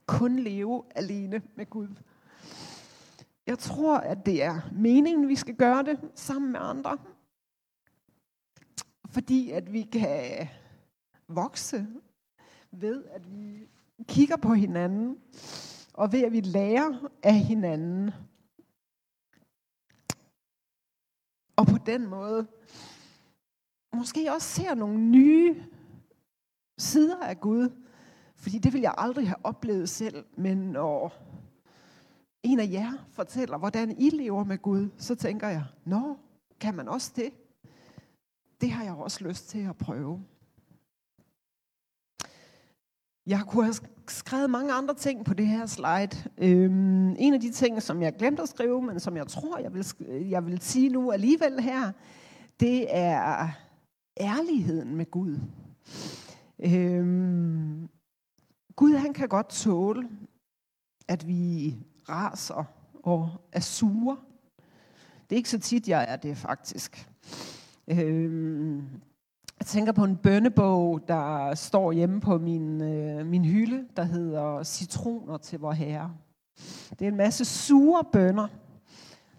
[0.07, 1.88] kun leve alene med Gud.
[3.46, 6.98] Jeg tror, at det er meningen, vi skal gøre det sammen med andre.
[9.11, 10.48] Fordi at vi kan
[11.29, 11.87] vokse
[12.72, 13.68] ved, at vi
[14.04, 15.18] kigger på hinanden,
[15.92, 18.11] og ved at vi lærer af hinanden.
[21.57, 22.46] Og på den måde
[23.92, 25.64] måske også ser nogle nye
[26.78, 27.70] sider af Gud.
[28.37, 31.12] Fordi det vil jeg aldrig have oplevet selv, men når
[32.42, 36.16] en af jer fortæller, hvordan I lever med Gud, så tænker jeg, nå,
[36.61, 37.33] kan man også det?
[38.61, 40.24] Det har jeg også lyst til at prøve.
[43.29, 43.75] Jeg kunne have
[44.09, 46.31] skrevet mange andre ting på det her slide.
[46.38, 49.75] Øhm, en af de ting, som jeg glemte at skrive, men som jeg tror, jeg
[49.75, 51.93] vil, øh, jeg vil sige nu alligevel her,
[52.61, 53.49] det er
[54.21, 55.38] ærligheden med Gud.
[56.59, 57.88] Øhm,
[58.77, 60.09] Gud han kan godt tåle,
[61.09, 61.77] at vi
[62.09, 62.64] raser
[63.03, 64.17] og er sure.
[65.31, 67.09] Det er ikke så tit, jeg er det faktisk.
[67.88, 68.88] Øhm,
[69.59, 74.62] jeg tænker på en bønnebog, der står hjemme på min, øh, min hylde, der hedder
[74.62, 76.14] Citroner til vor Herre.
[76.90, 78.49] Det er en masse sure bønder,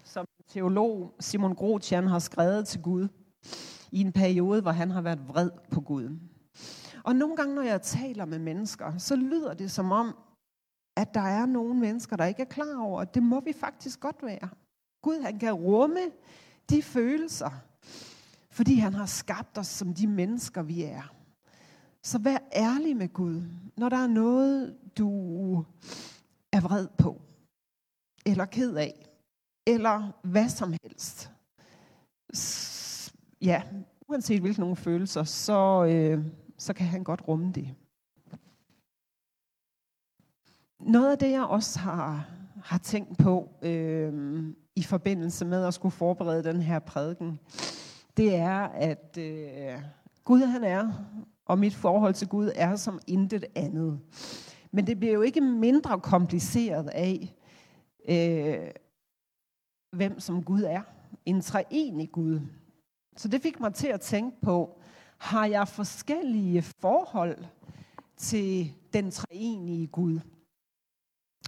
[0.04, 3.08] som teolog Simon Grotian har skrevet til Gud
[3.92, 6.18] i en periode, hvor han har været vred på Gud.
[7.04, 10.16] Og nogle gange, når jeg taler med mennesker, så lyder det som om,
[10.96, 14.00] at der er nogle mennesker, der ikke er klar over, at det må vi faktisk
[14.00, 14.48] godt være.
[15.02, 16.00] Gud, han kan rumme
[16.70, 17.50] de følelser,
[18.60, 21.14] fordi han har skabt os som de mennesker, vi er.
[22.02, 23.42] Så vær ærlig med Gud,
[23.76, 25.10] når der er noget, du
[26.52, 27.22] er vred på,
[28.26, 29.06] eller ked af,
[29.66, 31.32] eller hvad som helst.
[33.42, 33.62] Ja,
[34.08, 36.24] uanset hvilke nogle følelser, så, øh,
[36.58, 37.74] så kan han godt rumme det.
[40.80, 42.28] Noget af det, jeg også har,
[42.64, 44.44] har tænkt på øh,
[44.76, 47.38] i forbindelse med at skulle forberede den her prædiken,
[48.16, 49.82] det er, at øh,
[50.24, 50.92] Gud han er,
[51.44, 54.00] og mit forhold til Gud er som intet andet.
[54.72, 57.34] Men det bliver jo ikke mindre kompliceret af,
[58.08, 58.70] øh,
[59.96, 60.82] hvem som Gud er.
[61.26, 62.40] En treenig Gud.
[63.16, 64.80] Så det fik mig til at tænke på,
[65.18, 67.44] har jeg forskellige forhold
[68.16, 70.20] til den treenige Gud?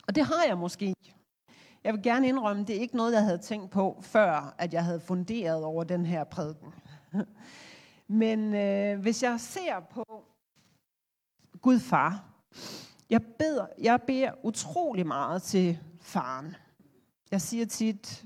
[0.06, 0.94] Og det har jeg måske.
[1.84, 4.84] Jeg vil gerne indrømme, det er ikke noget, jeg havde tænkt på, før at jeg
[4.84, 6.74] havde funderet over den her prædiken.
[8.22, 10.24] Men øh, hvis jeg ser på
[11.60, 12.24] Gud far,
[13.10, 16.56] jeg beder, jeg beder utrolig meget til faren.
[17.30, 18.24] Jeg siger tit,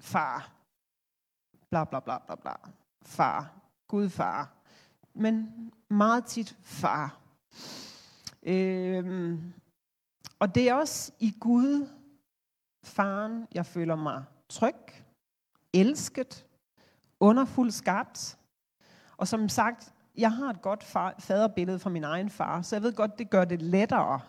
[0.00, 0.52] far,
[1.70, 2.52] bla bla bla bla bla,
[3.02, 3.54] far,
[3.88, 4.52] Gud far.
[5.14, 5.52] Men
[5.88, 7.18] meget tit far.
[8.42, 9.52] Øhm,
[10.38, 11.88] og det er også i Gud,
[12.84, 15.04] faren, jeg føler mig tryg,
[15.72, 16.46] elsket,
[17.20, 18.38] underfuldt skabt.
[19.16, 22.82] Og som sagt, jeg har et godt far, faderbillede fra min egen far, så jeg
[22.82, 24.20] ved godt, det gør det lettere.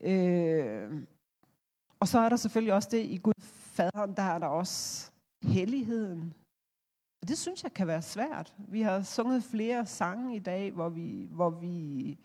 [0.00, 1.02] Øh,
[2.00, 3.32] og så er der selvfølgelig også det, i Gud
[3.74, 5.10] faderen, der er der også
[5.42, 6.34] helligheden.
[7.22, 8.54] Og det synes jeg kan være svært.
[8.58, 12.18] Vi har sunget flere sange i dag, hvor vi, hvor vi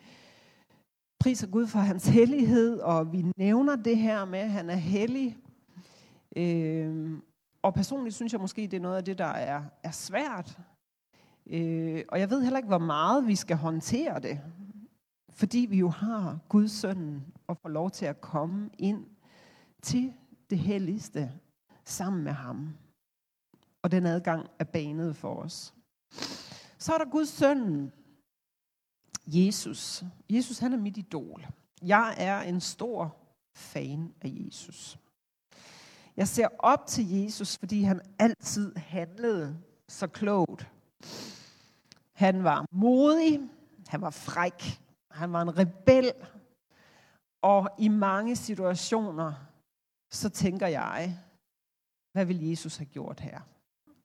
[1.20, 5.36] priser Gud for hans hellighed, og vi nævner det her med, at han er hellig.
[6.36, 7.18] Øh,
[7.62, 10.58] og personligt synes jeg måske, det er noget af det, der er, er svært.
[11.46, 14.40] Øh, og jeg ved heller ikke, hvor meget vi skal håndtere det.
[15.30, 19.06] Fordi vi jo har Guds søn og får lov til at komme ind
[19.82, 20.12] til
[20.50, 21.32] det helligste
[21.84, 22.74] sammen med ham.
[23.82, 25.74] Og den adgang er banet for os.
[26.78, 27.92] Så er der Guds søn,
[29.34, 30.04] Jesus.
[30.30, 31.46] Jesus han er mit idol.
[31.82, 33.16] Jeg er en stor
[33.54, 34.98] fan af Jesus.
[36.16, 40.70] Jeg ser op til Jesus, fordi han altid handlede så klogt.
[42.12, 43.40] Han var modig,
[43.88, 46.12] han var fræk, han var en rebel,
[47.42, 49.34] og i mange situationer,
[50.10, 51.18] så tænker jeg,
[52.12, 53.40] hvad vil Jesus have gjort her?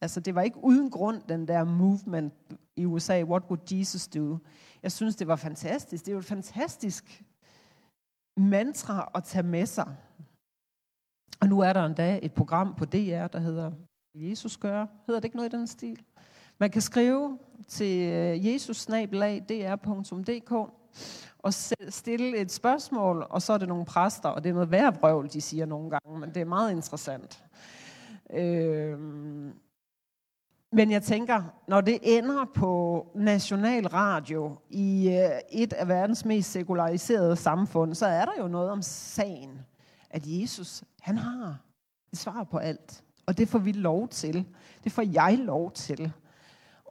[0.01, 2.33] Altså, det var ikke uden grund, den der movement
[2.75, 4.37] i USA, what would Jesus do?
[4.83, 6.05] Jeg synes, det var fantastisk.
[6.05, 7.23] Det er jo et fantastisk
[8.37, 9.95] mantra at tage med sig.
[11.41, 13.71] Og nu er der endda et program på DR, der hedder
[14.15, 14.85] Jesus gør.
[15.05, 16.01] Hedder det ikke noget i den stil?
[16.57, 20.51] Man kan skrive til øh, jesusnabelag.dr.dk
[21.37, 21.53] og
[21.89, 25.41] stille et spørgsmål, og så er det nogle præster, og det er noget værvrøvl, de
[25.41, 27.43] siger nogle gange, men det er meget interessant.
[28.29, 28.99] Øh,
[30.75, 36.51] men jeg tænker, når det ender på national radio i øh, et af verdens mest
[36.51, 39.59] sekulariserede samfund, så er der jo noget om sagen,
[40.09, 41.59] at Jesus, han har
[42.13, 43.03] et svar på alt.
[43.25, 44.45] Og det får vi lov til.
[44.83, 46.11] Det får jeg lov til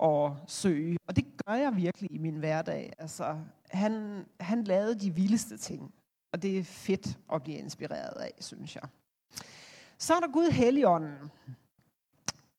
[0.03, 0.99] at søge.
[1.09, 2.93] Og det gør jeg virkelig i min hverdag.
[2.99, 3.37] Altså,
[3.71, 5.95] han, han lavede de vildeste ting.
[6.33, 8.85] Og det er fedt at blive inspireret af, synes jeg.
[9.99, 11.31] Så er der Gud Helligånden.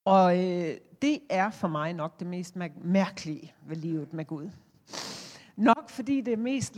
[0.05, 4.49] Og øh, det er for mig nok det mest mærkelige ved livet med Gud.
[5.55, 6.77] Nok fordi det er mest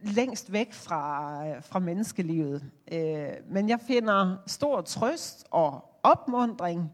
[0.00, 2.70] længst væk fra, øh, fra menneskelivet.
[2.92, 6.92] Øh, men jeg finder stor trøst og opmundring,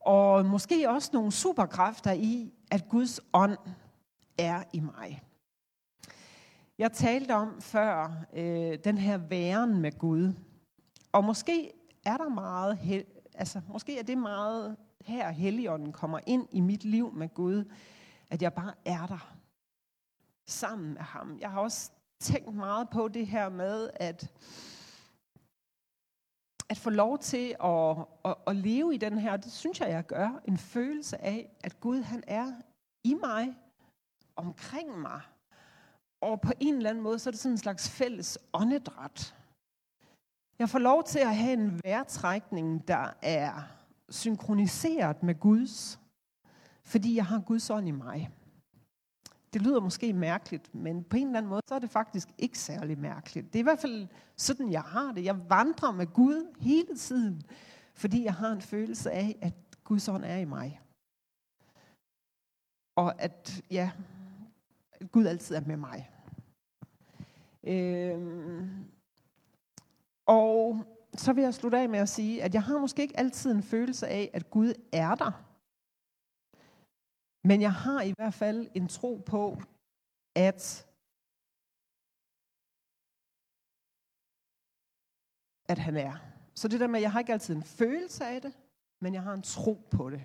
[0.00, 3.58] og måske også nogle superkræfter i, at Guds ånd
[4.38, 5.22] er i mig.
[6.78, 10.32] Jeg talte om før øh, den her væren med Gud.
[11.12, 11.72] Og måske
[12.06, 12.78] er der meget,
[13.38, 17.64] altså måske er det meget her, Helligånden kommer ind i mit liv med Gud,
[18.30, 19.34] at jeg bare er der
[20.46, 21.38] sammen med ham.
[21.40, 24.30] Jeg har også tænkt meget på det her med, at,
[26.68, 30.06] at få lov til at, at, at leve i den her, det synes jeg, jeg
[30.06, 32.52] gør, en følelse af, at Gud han er
[33.04, 33.54] i mig,
[34.36, 35.20] omkring mig.
[36.20, 39.34] Og på en eller anden måde, så er det sådan en slags fælles åndedræt.
[40.58, 43.52] Jeg får lov til at have en vejrtrækning, der er
[44.08, 46.00] synkroniseret med Guds,
[46.82, 48.30] fordi jeg har Guds ånd i mig.
[49.52, 52.58] Det lyder måske mærkeligt, men på en eller anden måde, så er det faktisk ikke
[52.58, 53.46] særlig mærkeligt.
[53.46, 55.24] Det er i hvert fald sådan, jeg har det.
[55.24, 57.42] Jeg vandrer med Gud hele tiden,
[57.94, 60.80] fordi jeg har en følelse af, at Guds ånd er i mig.
[62.96, 63.90] Og at, ja,
[65.12, 66.10] Gud altid er med mig.
[67.64, 68.68] Øh,
[70.28, 73.50] og så vil jeg slutte af med at sige, at jeg har måske ikke altid
[73.52, 75.32] en følelse af, at Gud er der.
[77.48, 79.56] Men jeg har i hvert fald en tro på,
[80.36, 80.84] at
[85.68, 86.14] at han er.
[86.54, 88.52] Så det der med, at jeg har ikke altid en følelse af det,
[89.00, 90.22] men jeg har en tro på det.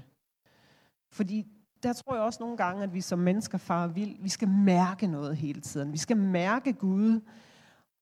[1.12, 1.48] Fordi
[1.84, 4.22] der tror jeg også nogle gange, at vi som mennesker farer vild.
[4.22, 5.92] Vi skal mærke noget hele tiden.
[5.92, 7.22] Vi skal mærke Gud,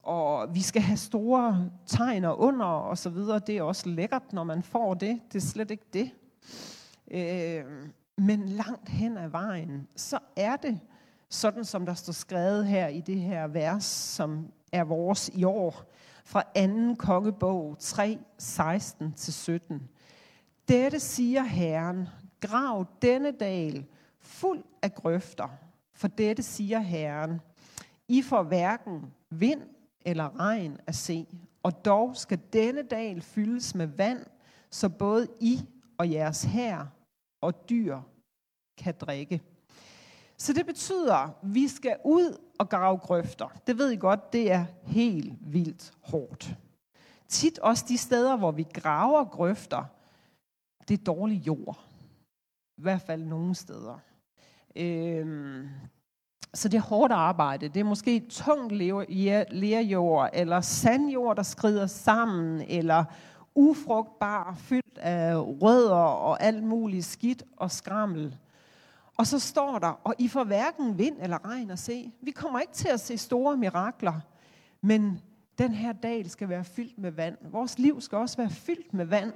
[0.02, 3.38] og vi skal have store tegn og under og så videre.
[3.38, 5.20] Det er også lækkert, når man får det.
[5.32, 6.10] Det er slet ikke det.
[7.10, 7.64] Øh,
[8.16, 10.80] men langt hen ad vejen, så er det
[11.28, 15.84] sådan, som der står skrevet her i det her vers, som er vores i år,
[16.24, 16.94] fra 2.
[16.98, 19.74] kongebog 3, 16-17.
[20.68, 22.08] Dette siger Herren,
[22.40, 23.84] grav denne dal
[24.20, 25.48] fuld af grøfter,
[25.94, 27.40] for dette siger Herren,
[28.08, 29.62] I får hverken vind
[30.04, 31.26] eller regn at se,
[31.62, 34.26] og dog skal denne dal fyldes med vand,
[34.70, 35.60] så både I
[35.98, 36.86] og jeres hær
[37.40, 38.00] og dyr
[38.78, 39.42] kan drikke.
[40.36, 43.48] Så det betyder, at vi skal ud og grave grøfter.
[43.66, 46.56] Det ved I godt, det er helt vildt hårdt.
[47.28, 49.84] Tit også de steder, hvor vi graver grøfter,
[50.88, 51.84] det er dårlig jord.
[52.78, 53.98] I hvert fald nogle steder.
[54.76, 55.68] Øhm,
[56.54, 57.68] så det er hårdt arbejde.
[57.68, 58.72] Det er måske tungt
[59.52, 63.04] lerjord, eller sandjord, der skrider sammen, eller
[63.54, 68.36] ufrugtbar, fyldt af rødder og alt muligt skidt og skrammel.
[69.16, 72.12] Og så står der, og I får hverken vind eller regn at se.
[72.22, 74.20] Vi kommer ikke til at se store mirakler,
[74.80, 75.20] men
[75.58, 77.36] den her dal skal være fyldt med vand.
[77.50, 79.32] Vores liv skal også være fyldt med vand.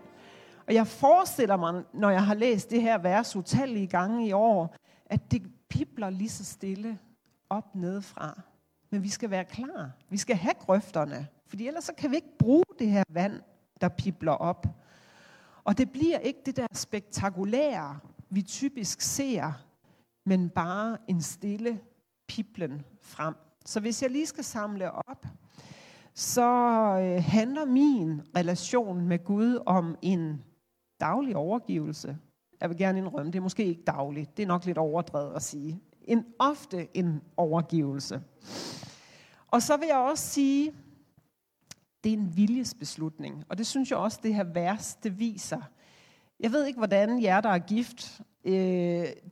[0.67, 4.75] Og jeg forestiller mig, når jeg har læst det her vers utallige gange i år,
[5.07, 6.99] at det pipler lige så stille
[7.51, 8.41] op nedefra.
[8.91, 9.91] Men vi skal være klar.
[10.09, 13.41] Vi skal have grøfterne, fordi ellers så kan vi ikke bruge det her vand,
[13.81, 14.67] der pipler op.
[15.65, 17.99] Og det bliver ikke det der spektakulære,
[18.31, 19.53] vi typisk ser,
[20.25, 21.81] men bare en stille
[22.29, 23.35] piplen frem.
[23.65, 25.27] Så hvis jeg lige skal samle op,
[26.15, 26.51] så
[27.01, 30.45] øh, handler min relation med Gud om en
[31.01, 32.19] daglig overgivelse.
[32.61, 35.43] Jeg vil gerne indrømme, det er måske ikke dagligt, det er nok lidt overdrevet at
[35.43, 35.81] sige.
[36.07, 38.23] En ofte en overgivelse.
[39.47, 40.73] Og så vil jeg også sige,
[42.05, 43.45] det er en viljesbeslutning.
[43.49, 45.61] Og det synes jeg også, det her vers, det viser.
[46.41, 48.55] Jeg ved ikke, hvordan jer, der er gift, øh,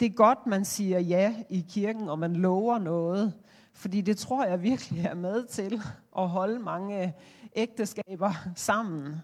[0.00, 3.34] det er godt, man siger ja i kirken, og man lover noget.
[3.72, 5.82] Fordi det tror jeg virkelig er med til
[6.18, 7.14] at holde mange
[7.56, 9.14] ægteskaber sammen.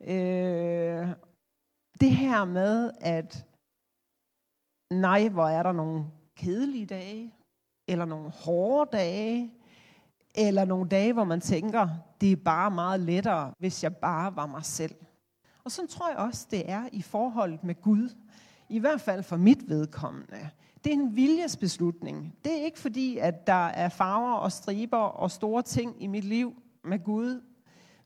[0.00, 1.08] Øh,
[2.00, 3.46] det her med, at
[4.90, 6.04] nej, hvor er der nogle
[6.36, 7.34] kedelige dage,
[7.88, 9.52] eller nogle hårde dage,
[10.34, 11.88] eller nogle dage, hvor man tænker,
[12.20, 14.94] det er bare meget lettere, hvis jeg bare var mig selv.
[15.64, 18.08] Og sådan tror jeg også, det er i forholdet med Gud.
[18.68, 20.50] I hvert fald for mit vedkommende.
[20.84, 22.34] Det er en viljesbeslutning.
[22.44, 26.24] Det er ikke fordi, at der er farver og striber og store ting i mit
[26.24, 27.42] liv med Gud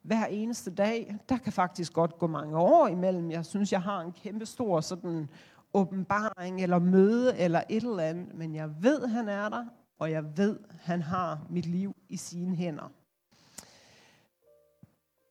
[0.03, 1.17] hver eneste dag.
[1.29, 3.31] Der kan faktisk godt gå mange år imellem.
[3.31, 5.29] Jeg synes, jeg har en kæmpe stor sådan
[5.77, 8.35] åbenbaring eller møde eller et eller andet.
[8.35, 9.65] Men jeg ved, han er der,
[9.99, 12.93] og jeg ved, han har mit liv i sine hænder.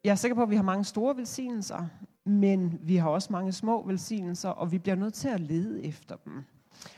[0.04, 1.86] Jeg er sikker på, at vi har mange store velsignelser,
[2.26, 6.16] men vi har også mange små velsignelser, og vi bliver nødt til at lede efter
[6.16, 6.44] dem.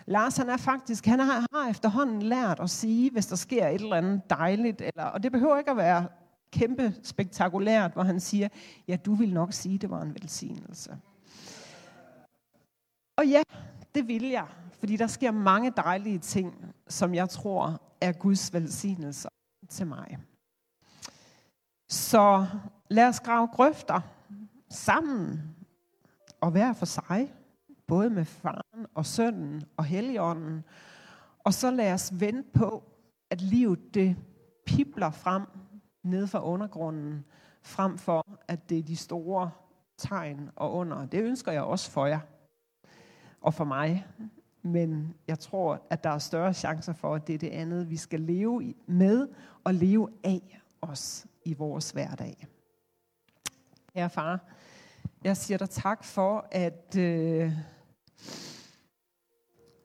[0.05, 3.81] Lars han er faktisk, han har, har efterhånden lært at sige, hvis der sker et
[3.81, 6.07] eller andet dejligt, eller, og det behøver ikke at være
[6.51, 8.47] kæmpe spektakulært, hvor han siger,
[8.87, 10.97] ja, du vil nok sige, det var en velsignelse.
[13.17, 13.43] Og ja,
[13.95, 14.47] det vil jeg,
[14.79, 19.27] fordi der sker mange dejlige ting, som jeg tror er Guds velsignelse
[19.69, 20.17] til mig.
[21.89, 22.47] Så
[22.89, 24.01] lad os grave grøfter
[24.69, 25.55] sammen
[26.41, 27.33] og hver for sig,
[27.87, 30.63] både med faren og sønnen og helligånden.
[31.39, 32.83] Og så lad os vente på,
[33.29, 34.15] at livet det
[34.65, 35.43] pipler frem
[36.03, 37.25] ned fra undergrunden,
[37.61, 39.51] frem for at det er de store
[39.97, 41.05] tegn og under.
[41.05, 42.19] Det ønsker jeg også for jer
[43.47, 44.07] og for mig.
[44.61, 47.97] Men jeg tror, at der er større chancer for, at det er det andet, vi
[47.97, 49.27] skal leve med
[49.63, 52.47] og leve af os i vores hverdag.
[53.93, 54.39] Herre far,
[55.23, 57.51] jeg siger dig tak for, at, øh,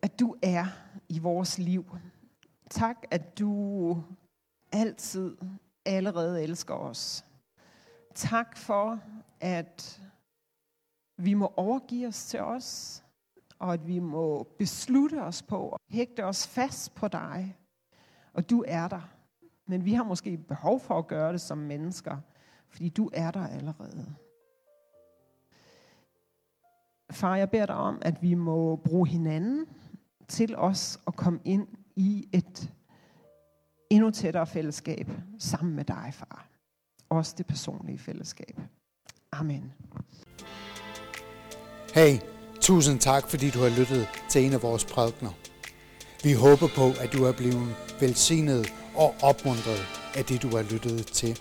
[0.02, 0.66] at du er
[1.08, 1.96] i vores liv.
[2.70, 4.02] Tak, at du
[4.72, 5.36] altid
[5.84, 7.24] allerede elsker os.
[8.14, 9.00] Tak for,
[9.40, 10.02] at
[11.16, 13.02] vi må overgive os til os,
[13.62, 17.58] og at vi må beslutte os på at hægte os fast på dig.
[18.32, 19.08] Og du er der.
[19.66, 22.16] Men vi har måske behov for at gøre det som mennesker,
[22.68, 24.14] fordi du er der allerede.
[27.10, 29.66] Far, jeg beder dig om, at vi må bruge hinanden
[30.28, 32.72] til os at komme ind i et
[33.90, 36.48] endnu tættere fællesskab sammen med dig, far.
[37.08, 38.60] Også det personlige fællesskab.
[39.32, 39.72] Amen.
[41.94, 42.18] Hey,
[42.62, 45.30] tusind tak, fordi du har lyttet til en af vores prædikner.
[46.22, 51.06] Vi håber på, at du er blevet velsignet og opmuntret af det, du har lyttet
[51.06, 51.38] til.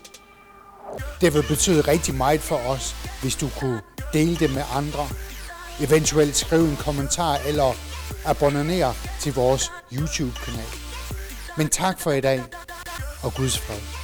[1.20, 3.80] Det vil betyde rigtig meget for os, hvis du kunne
[4.12, 5.08] dele det med andre.
[5.80, 7.72] Eventuelt skrive en kommentar eller
[8.24, 10.72] abonnere til vores YouTube-kanal.
[11.56, 12.42] Men tak for i dag,
[13.22, 14.01] og Guds fred.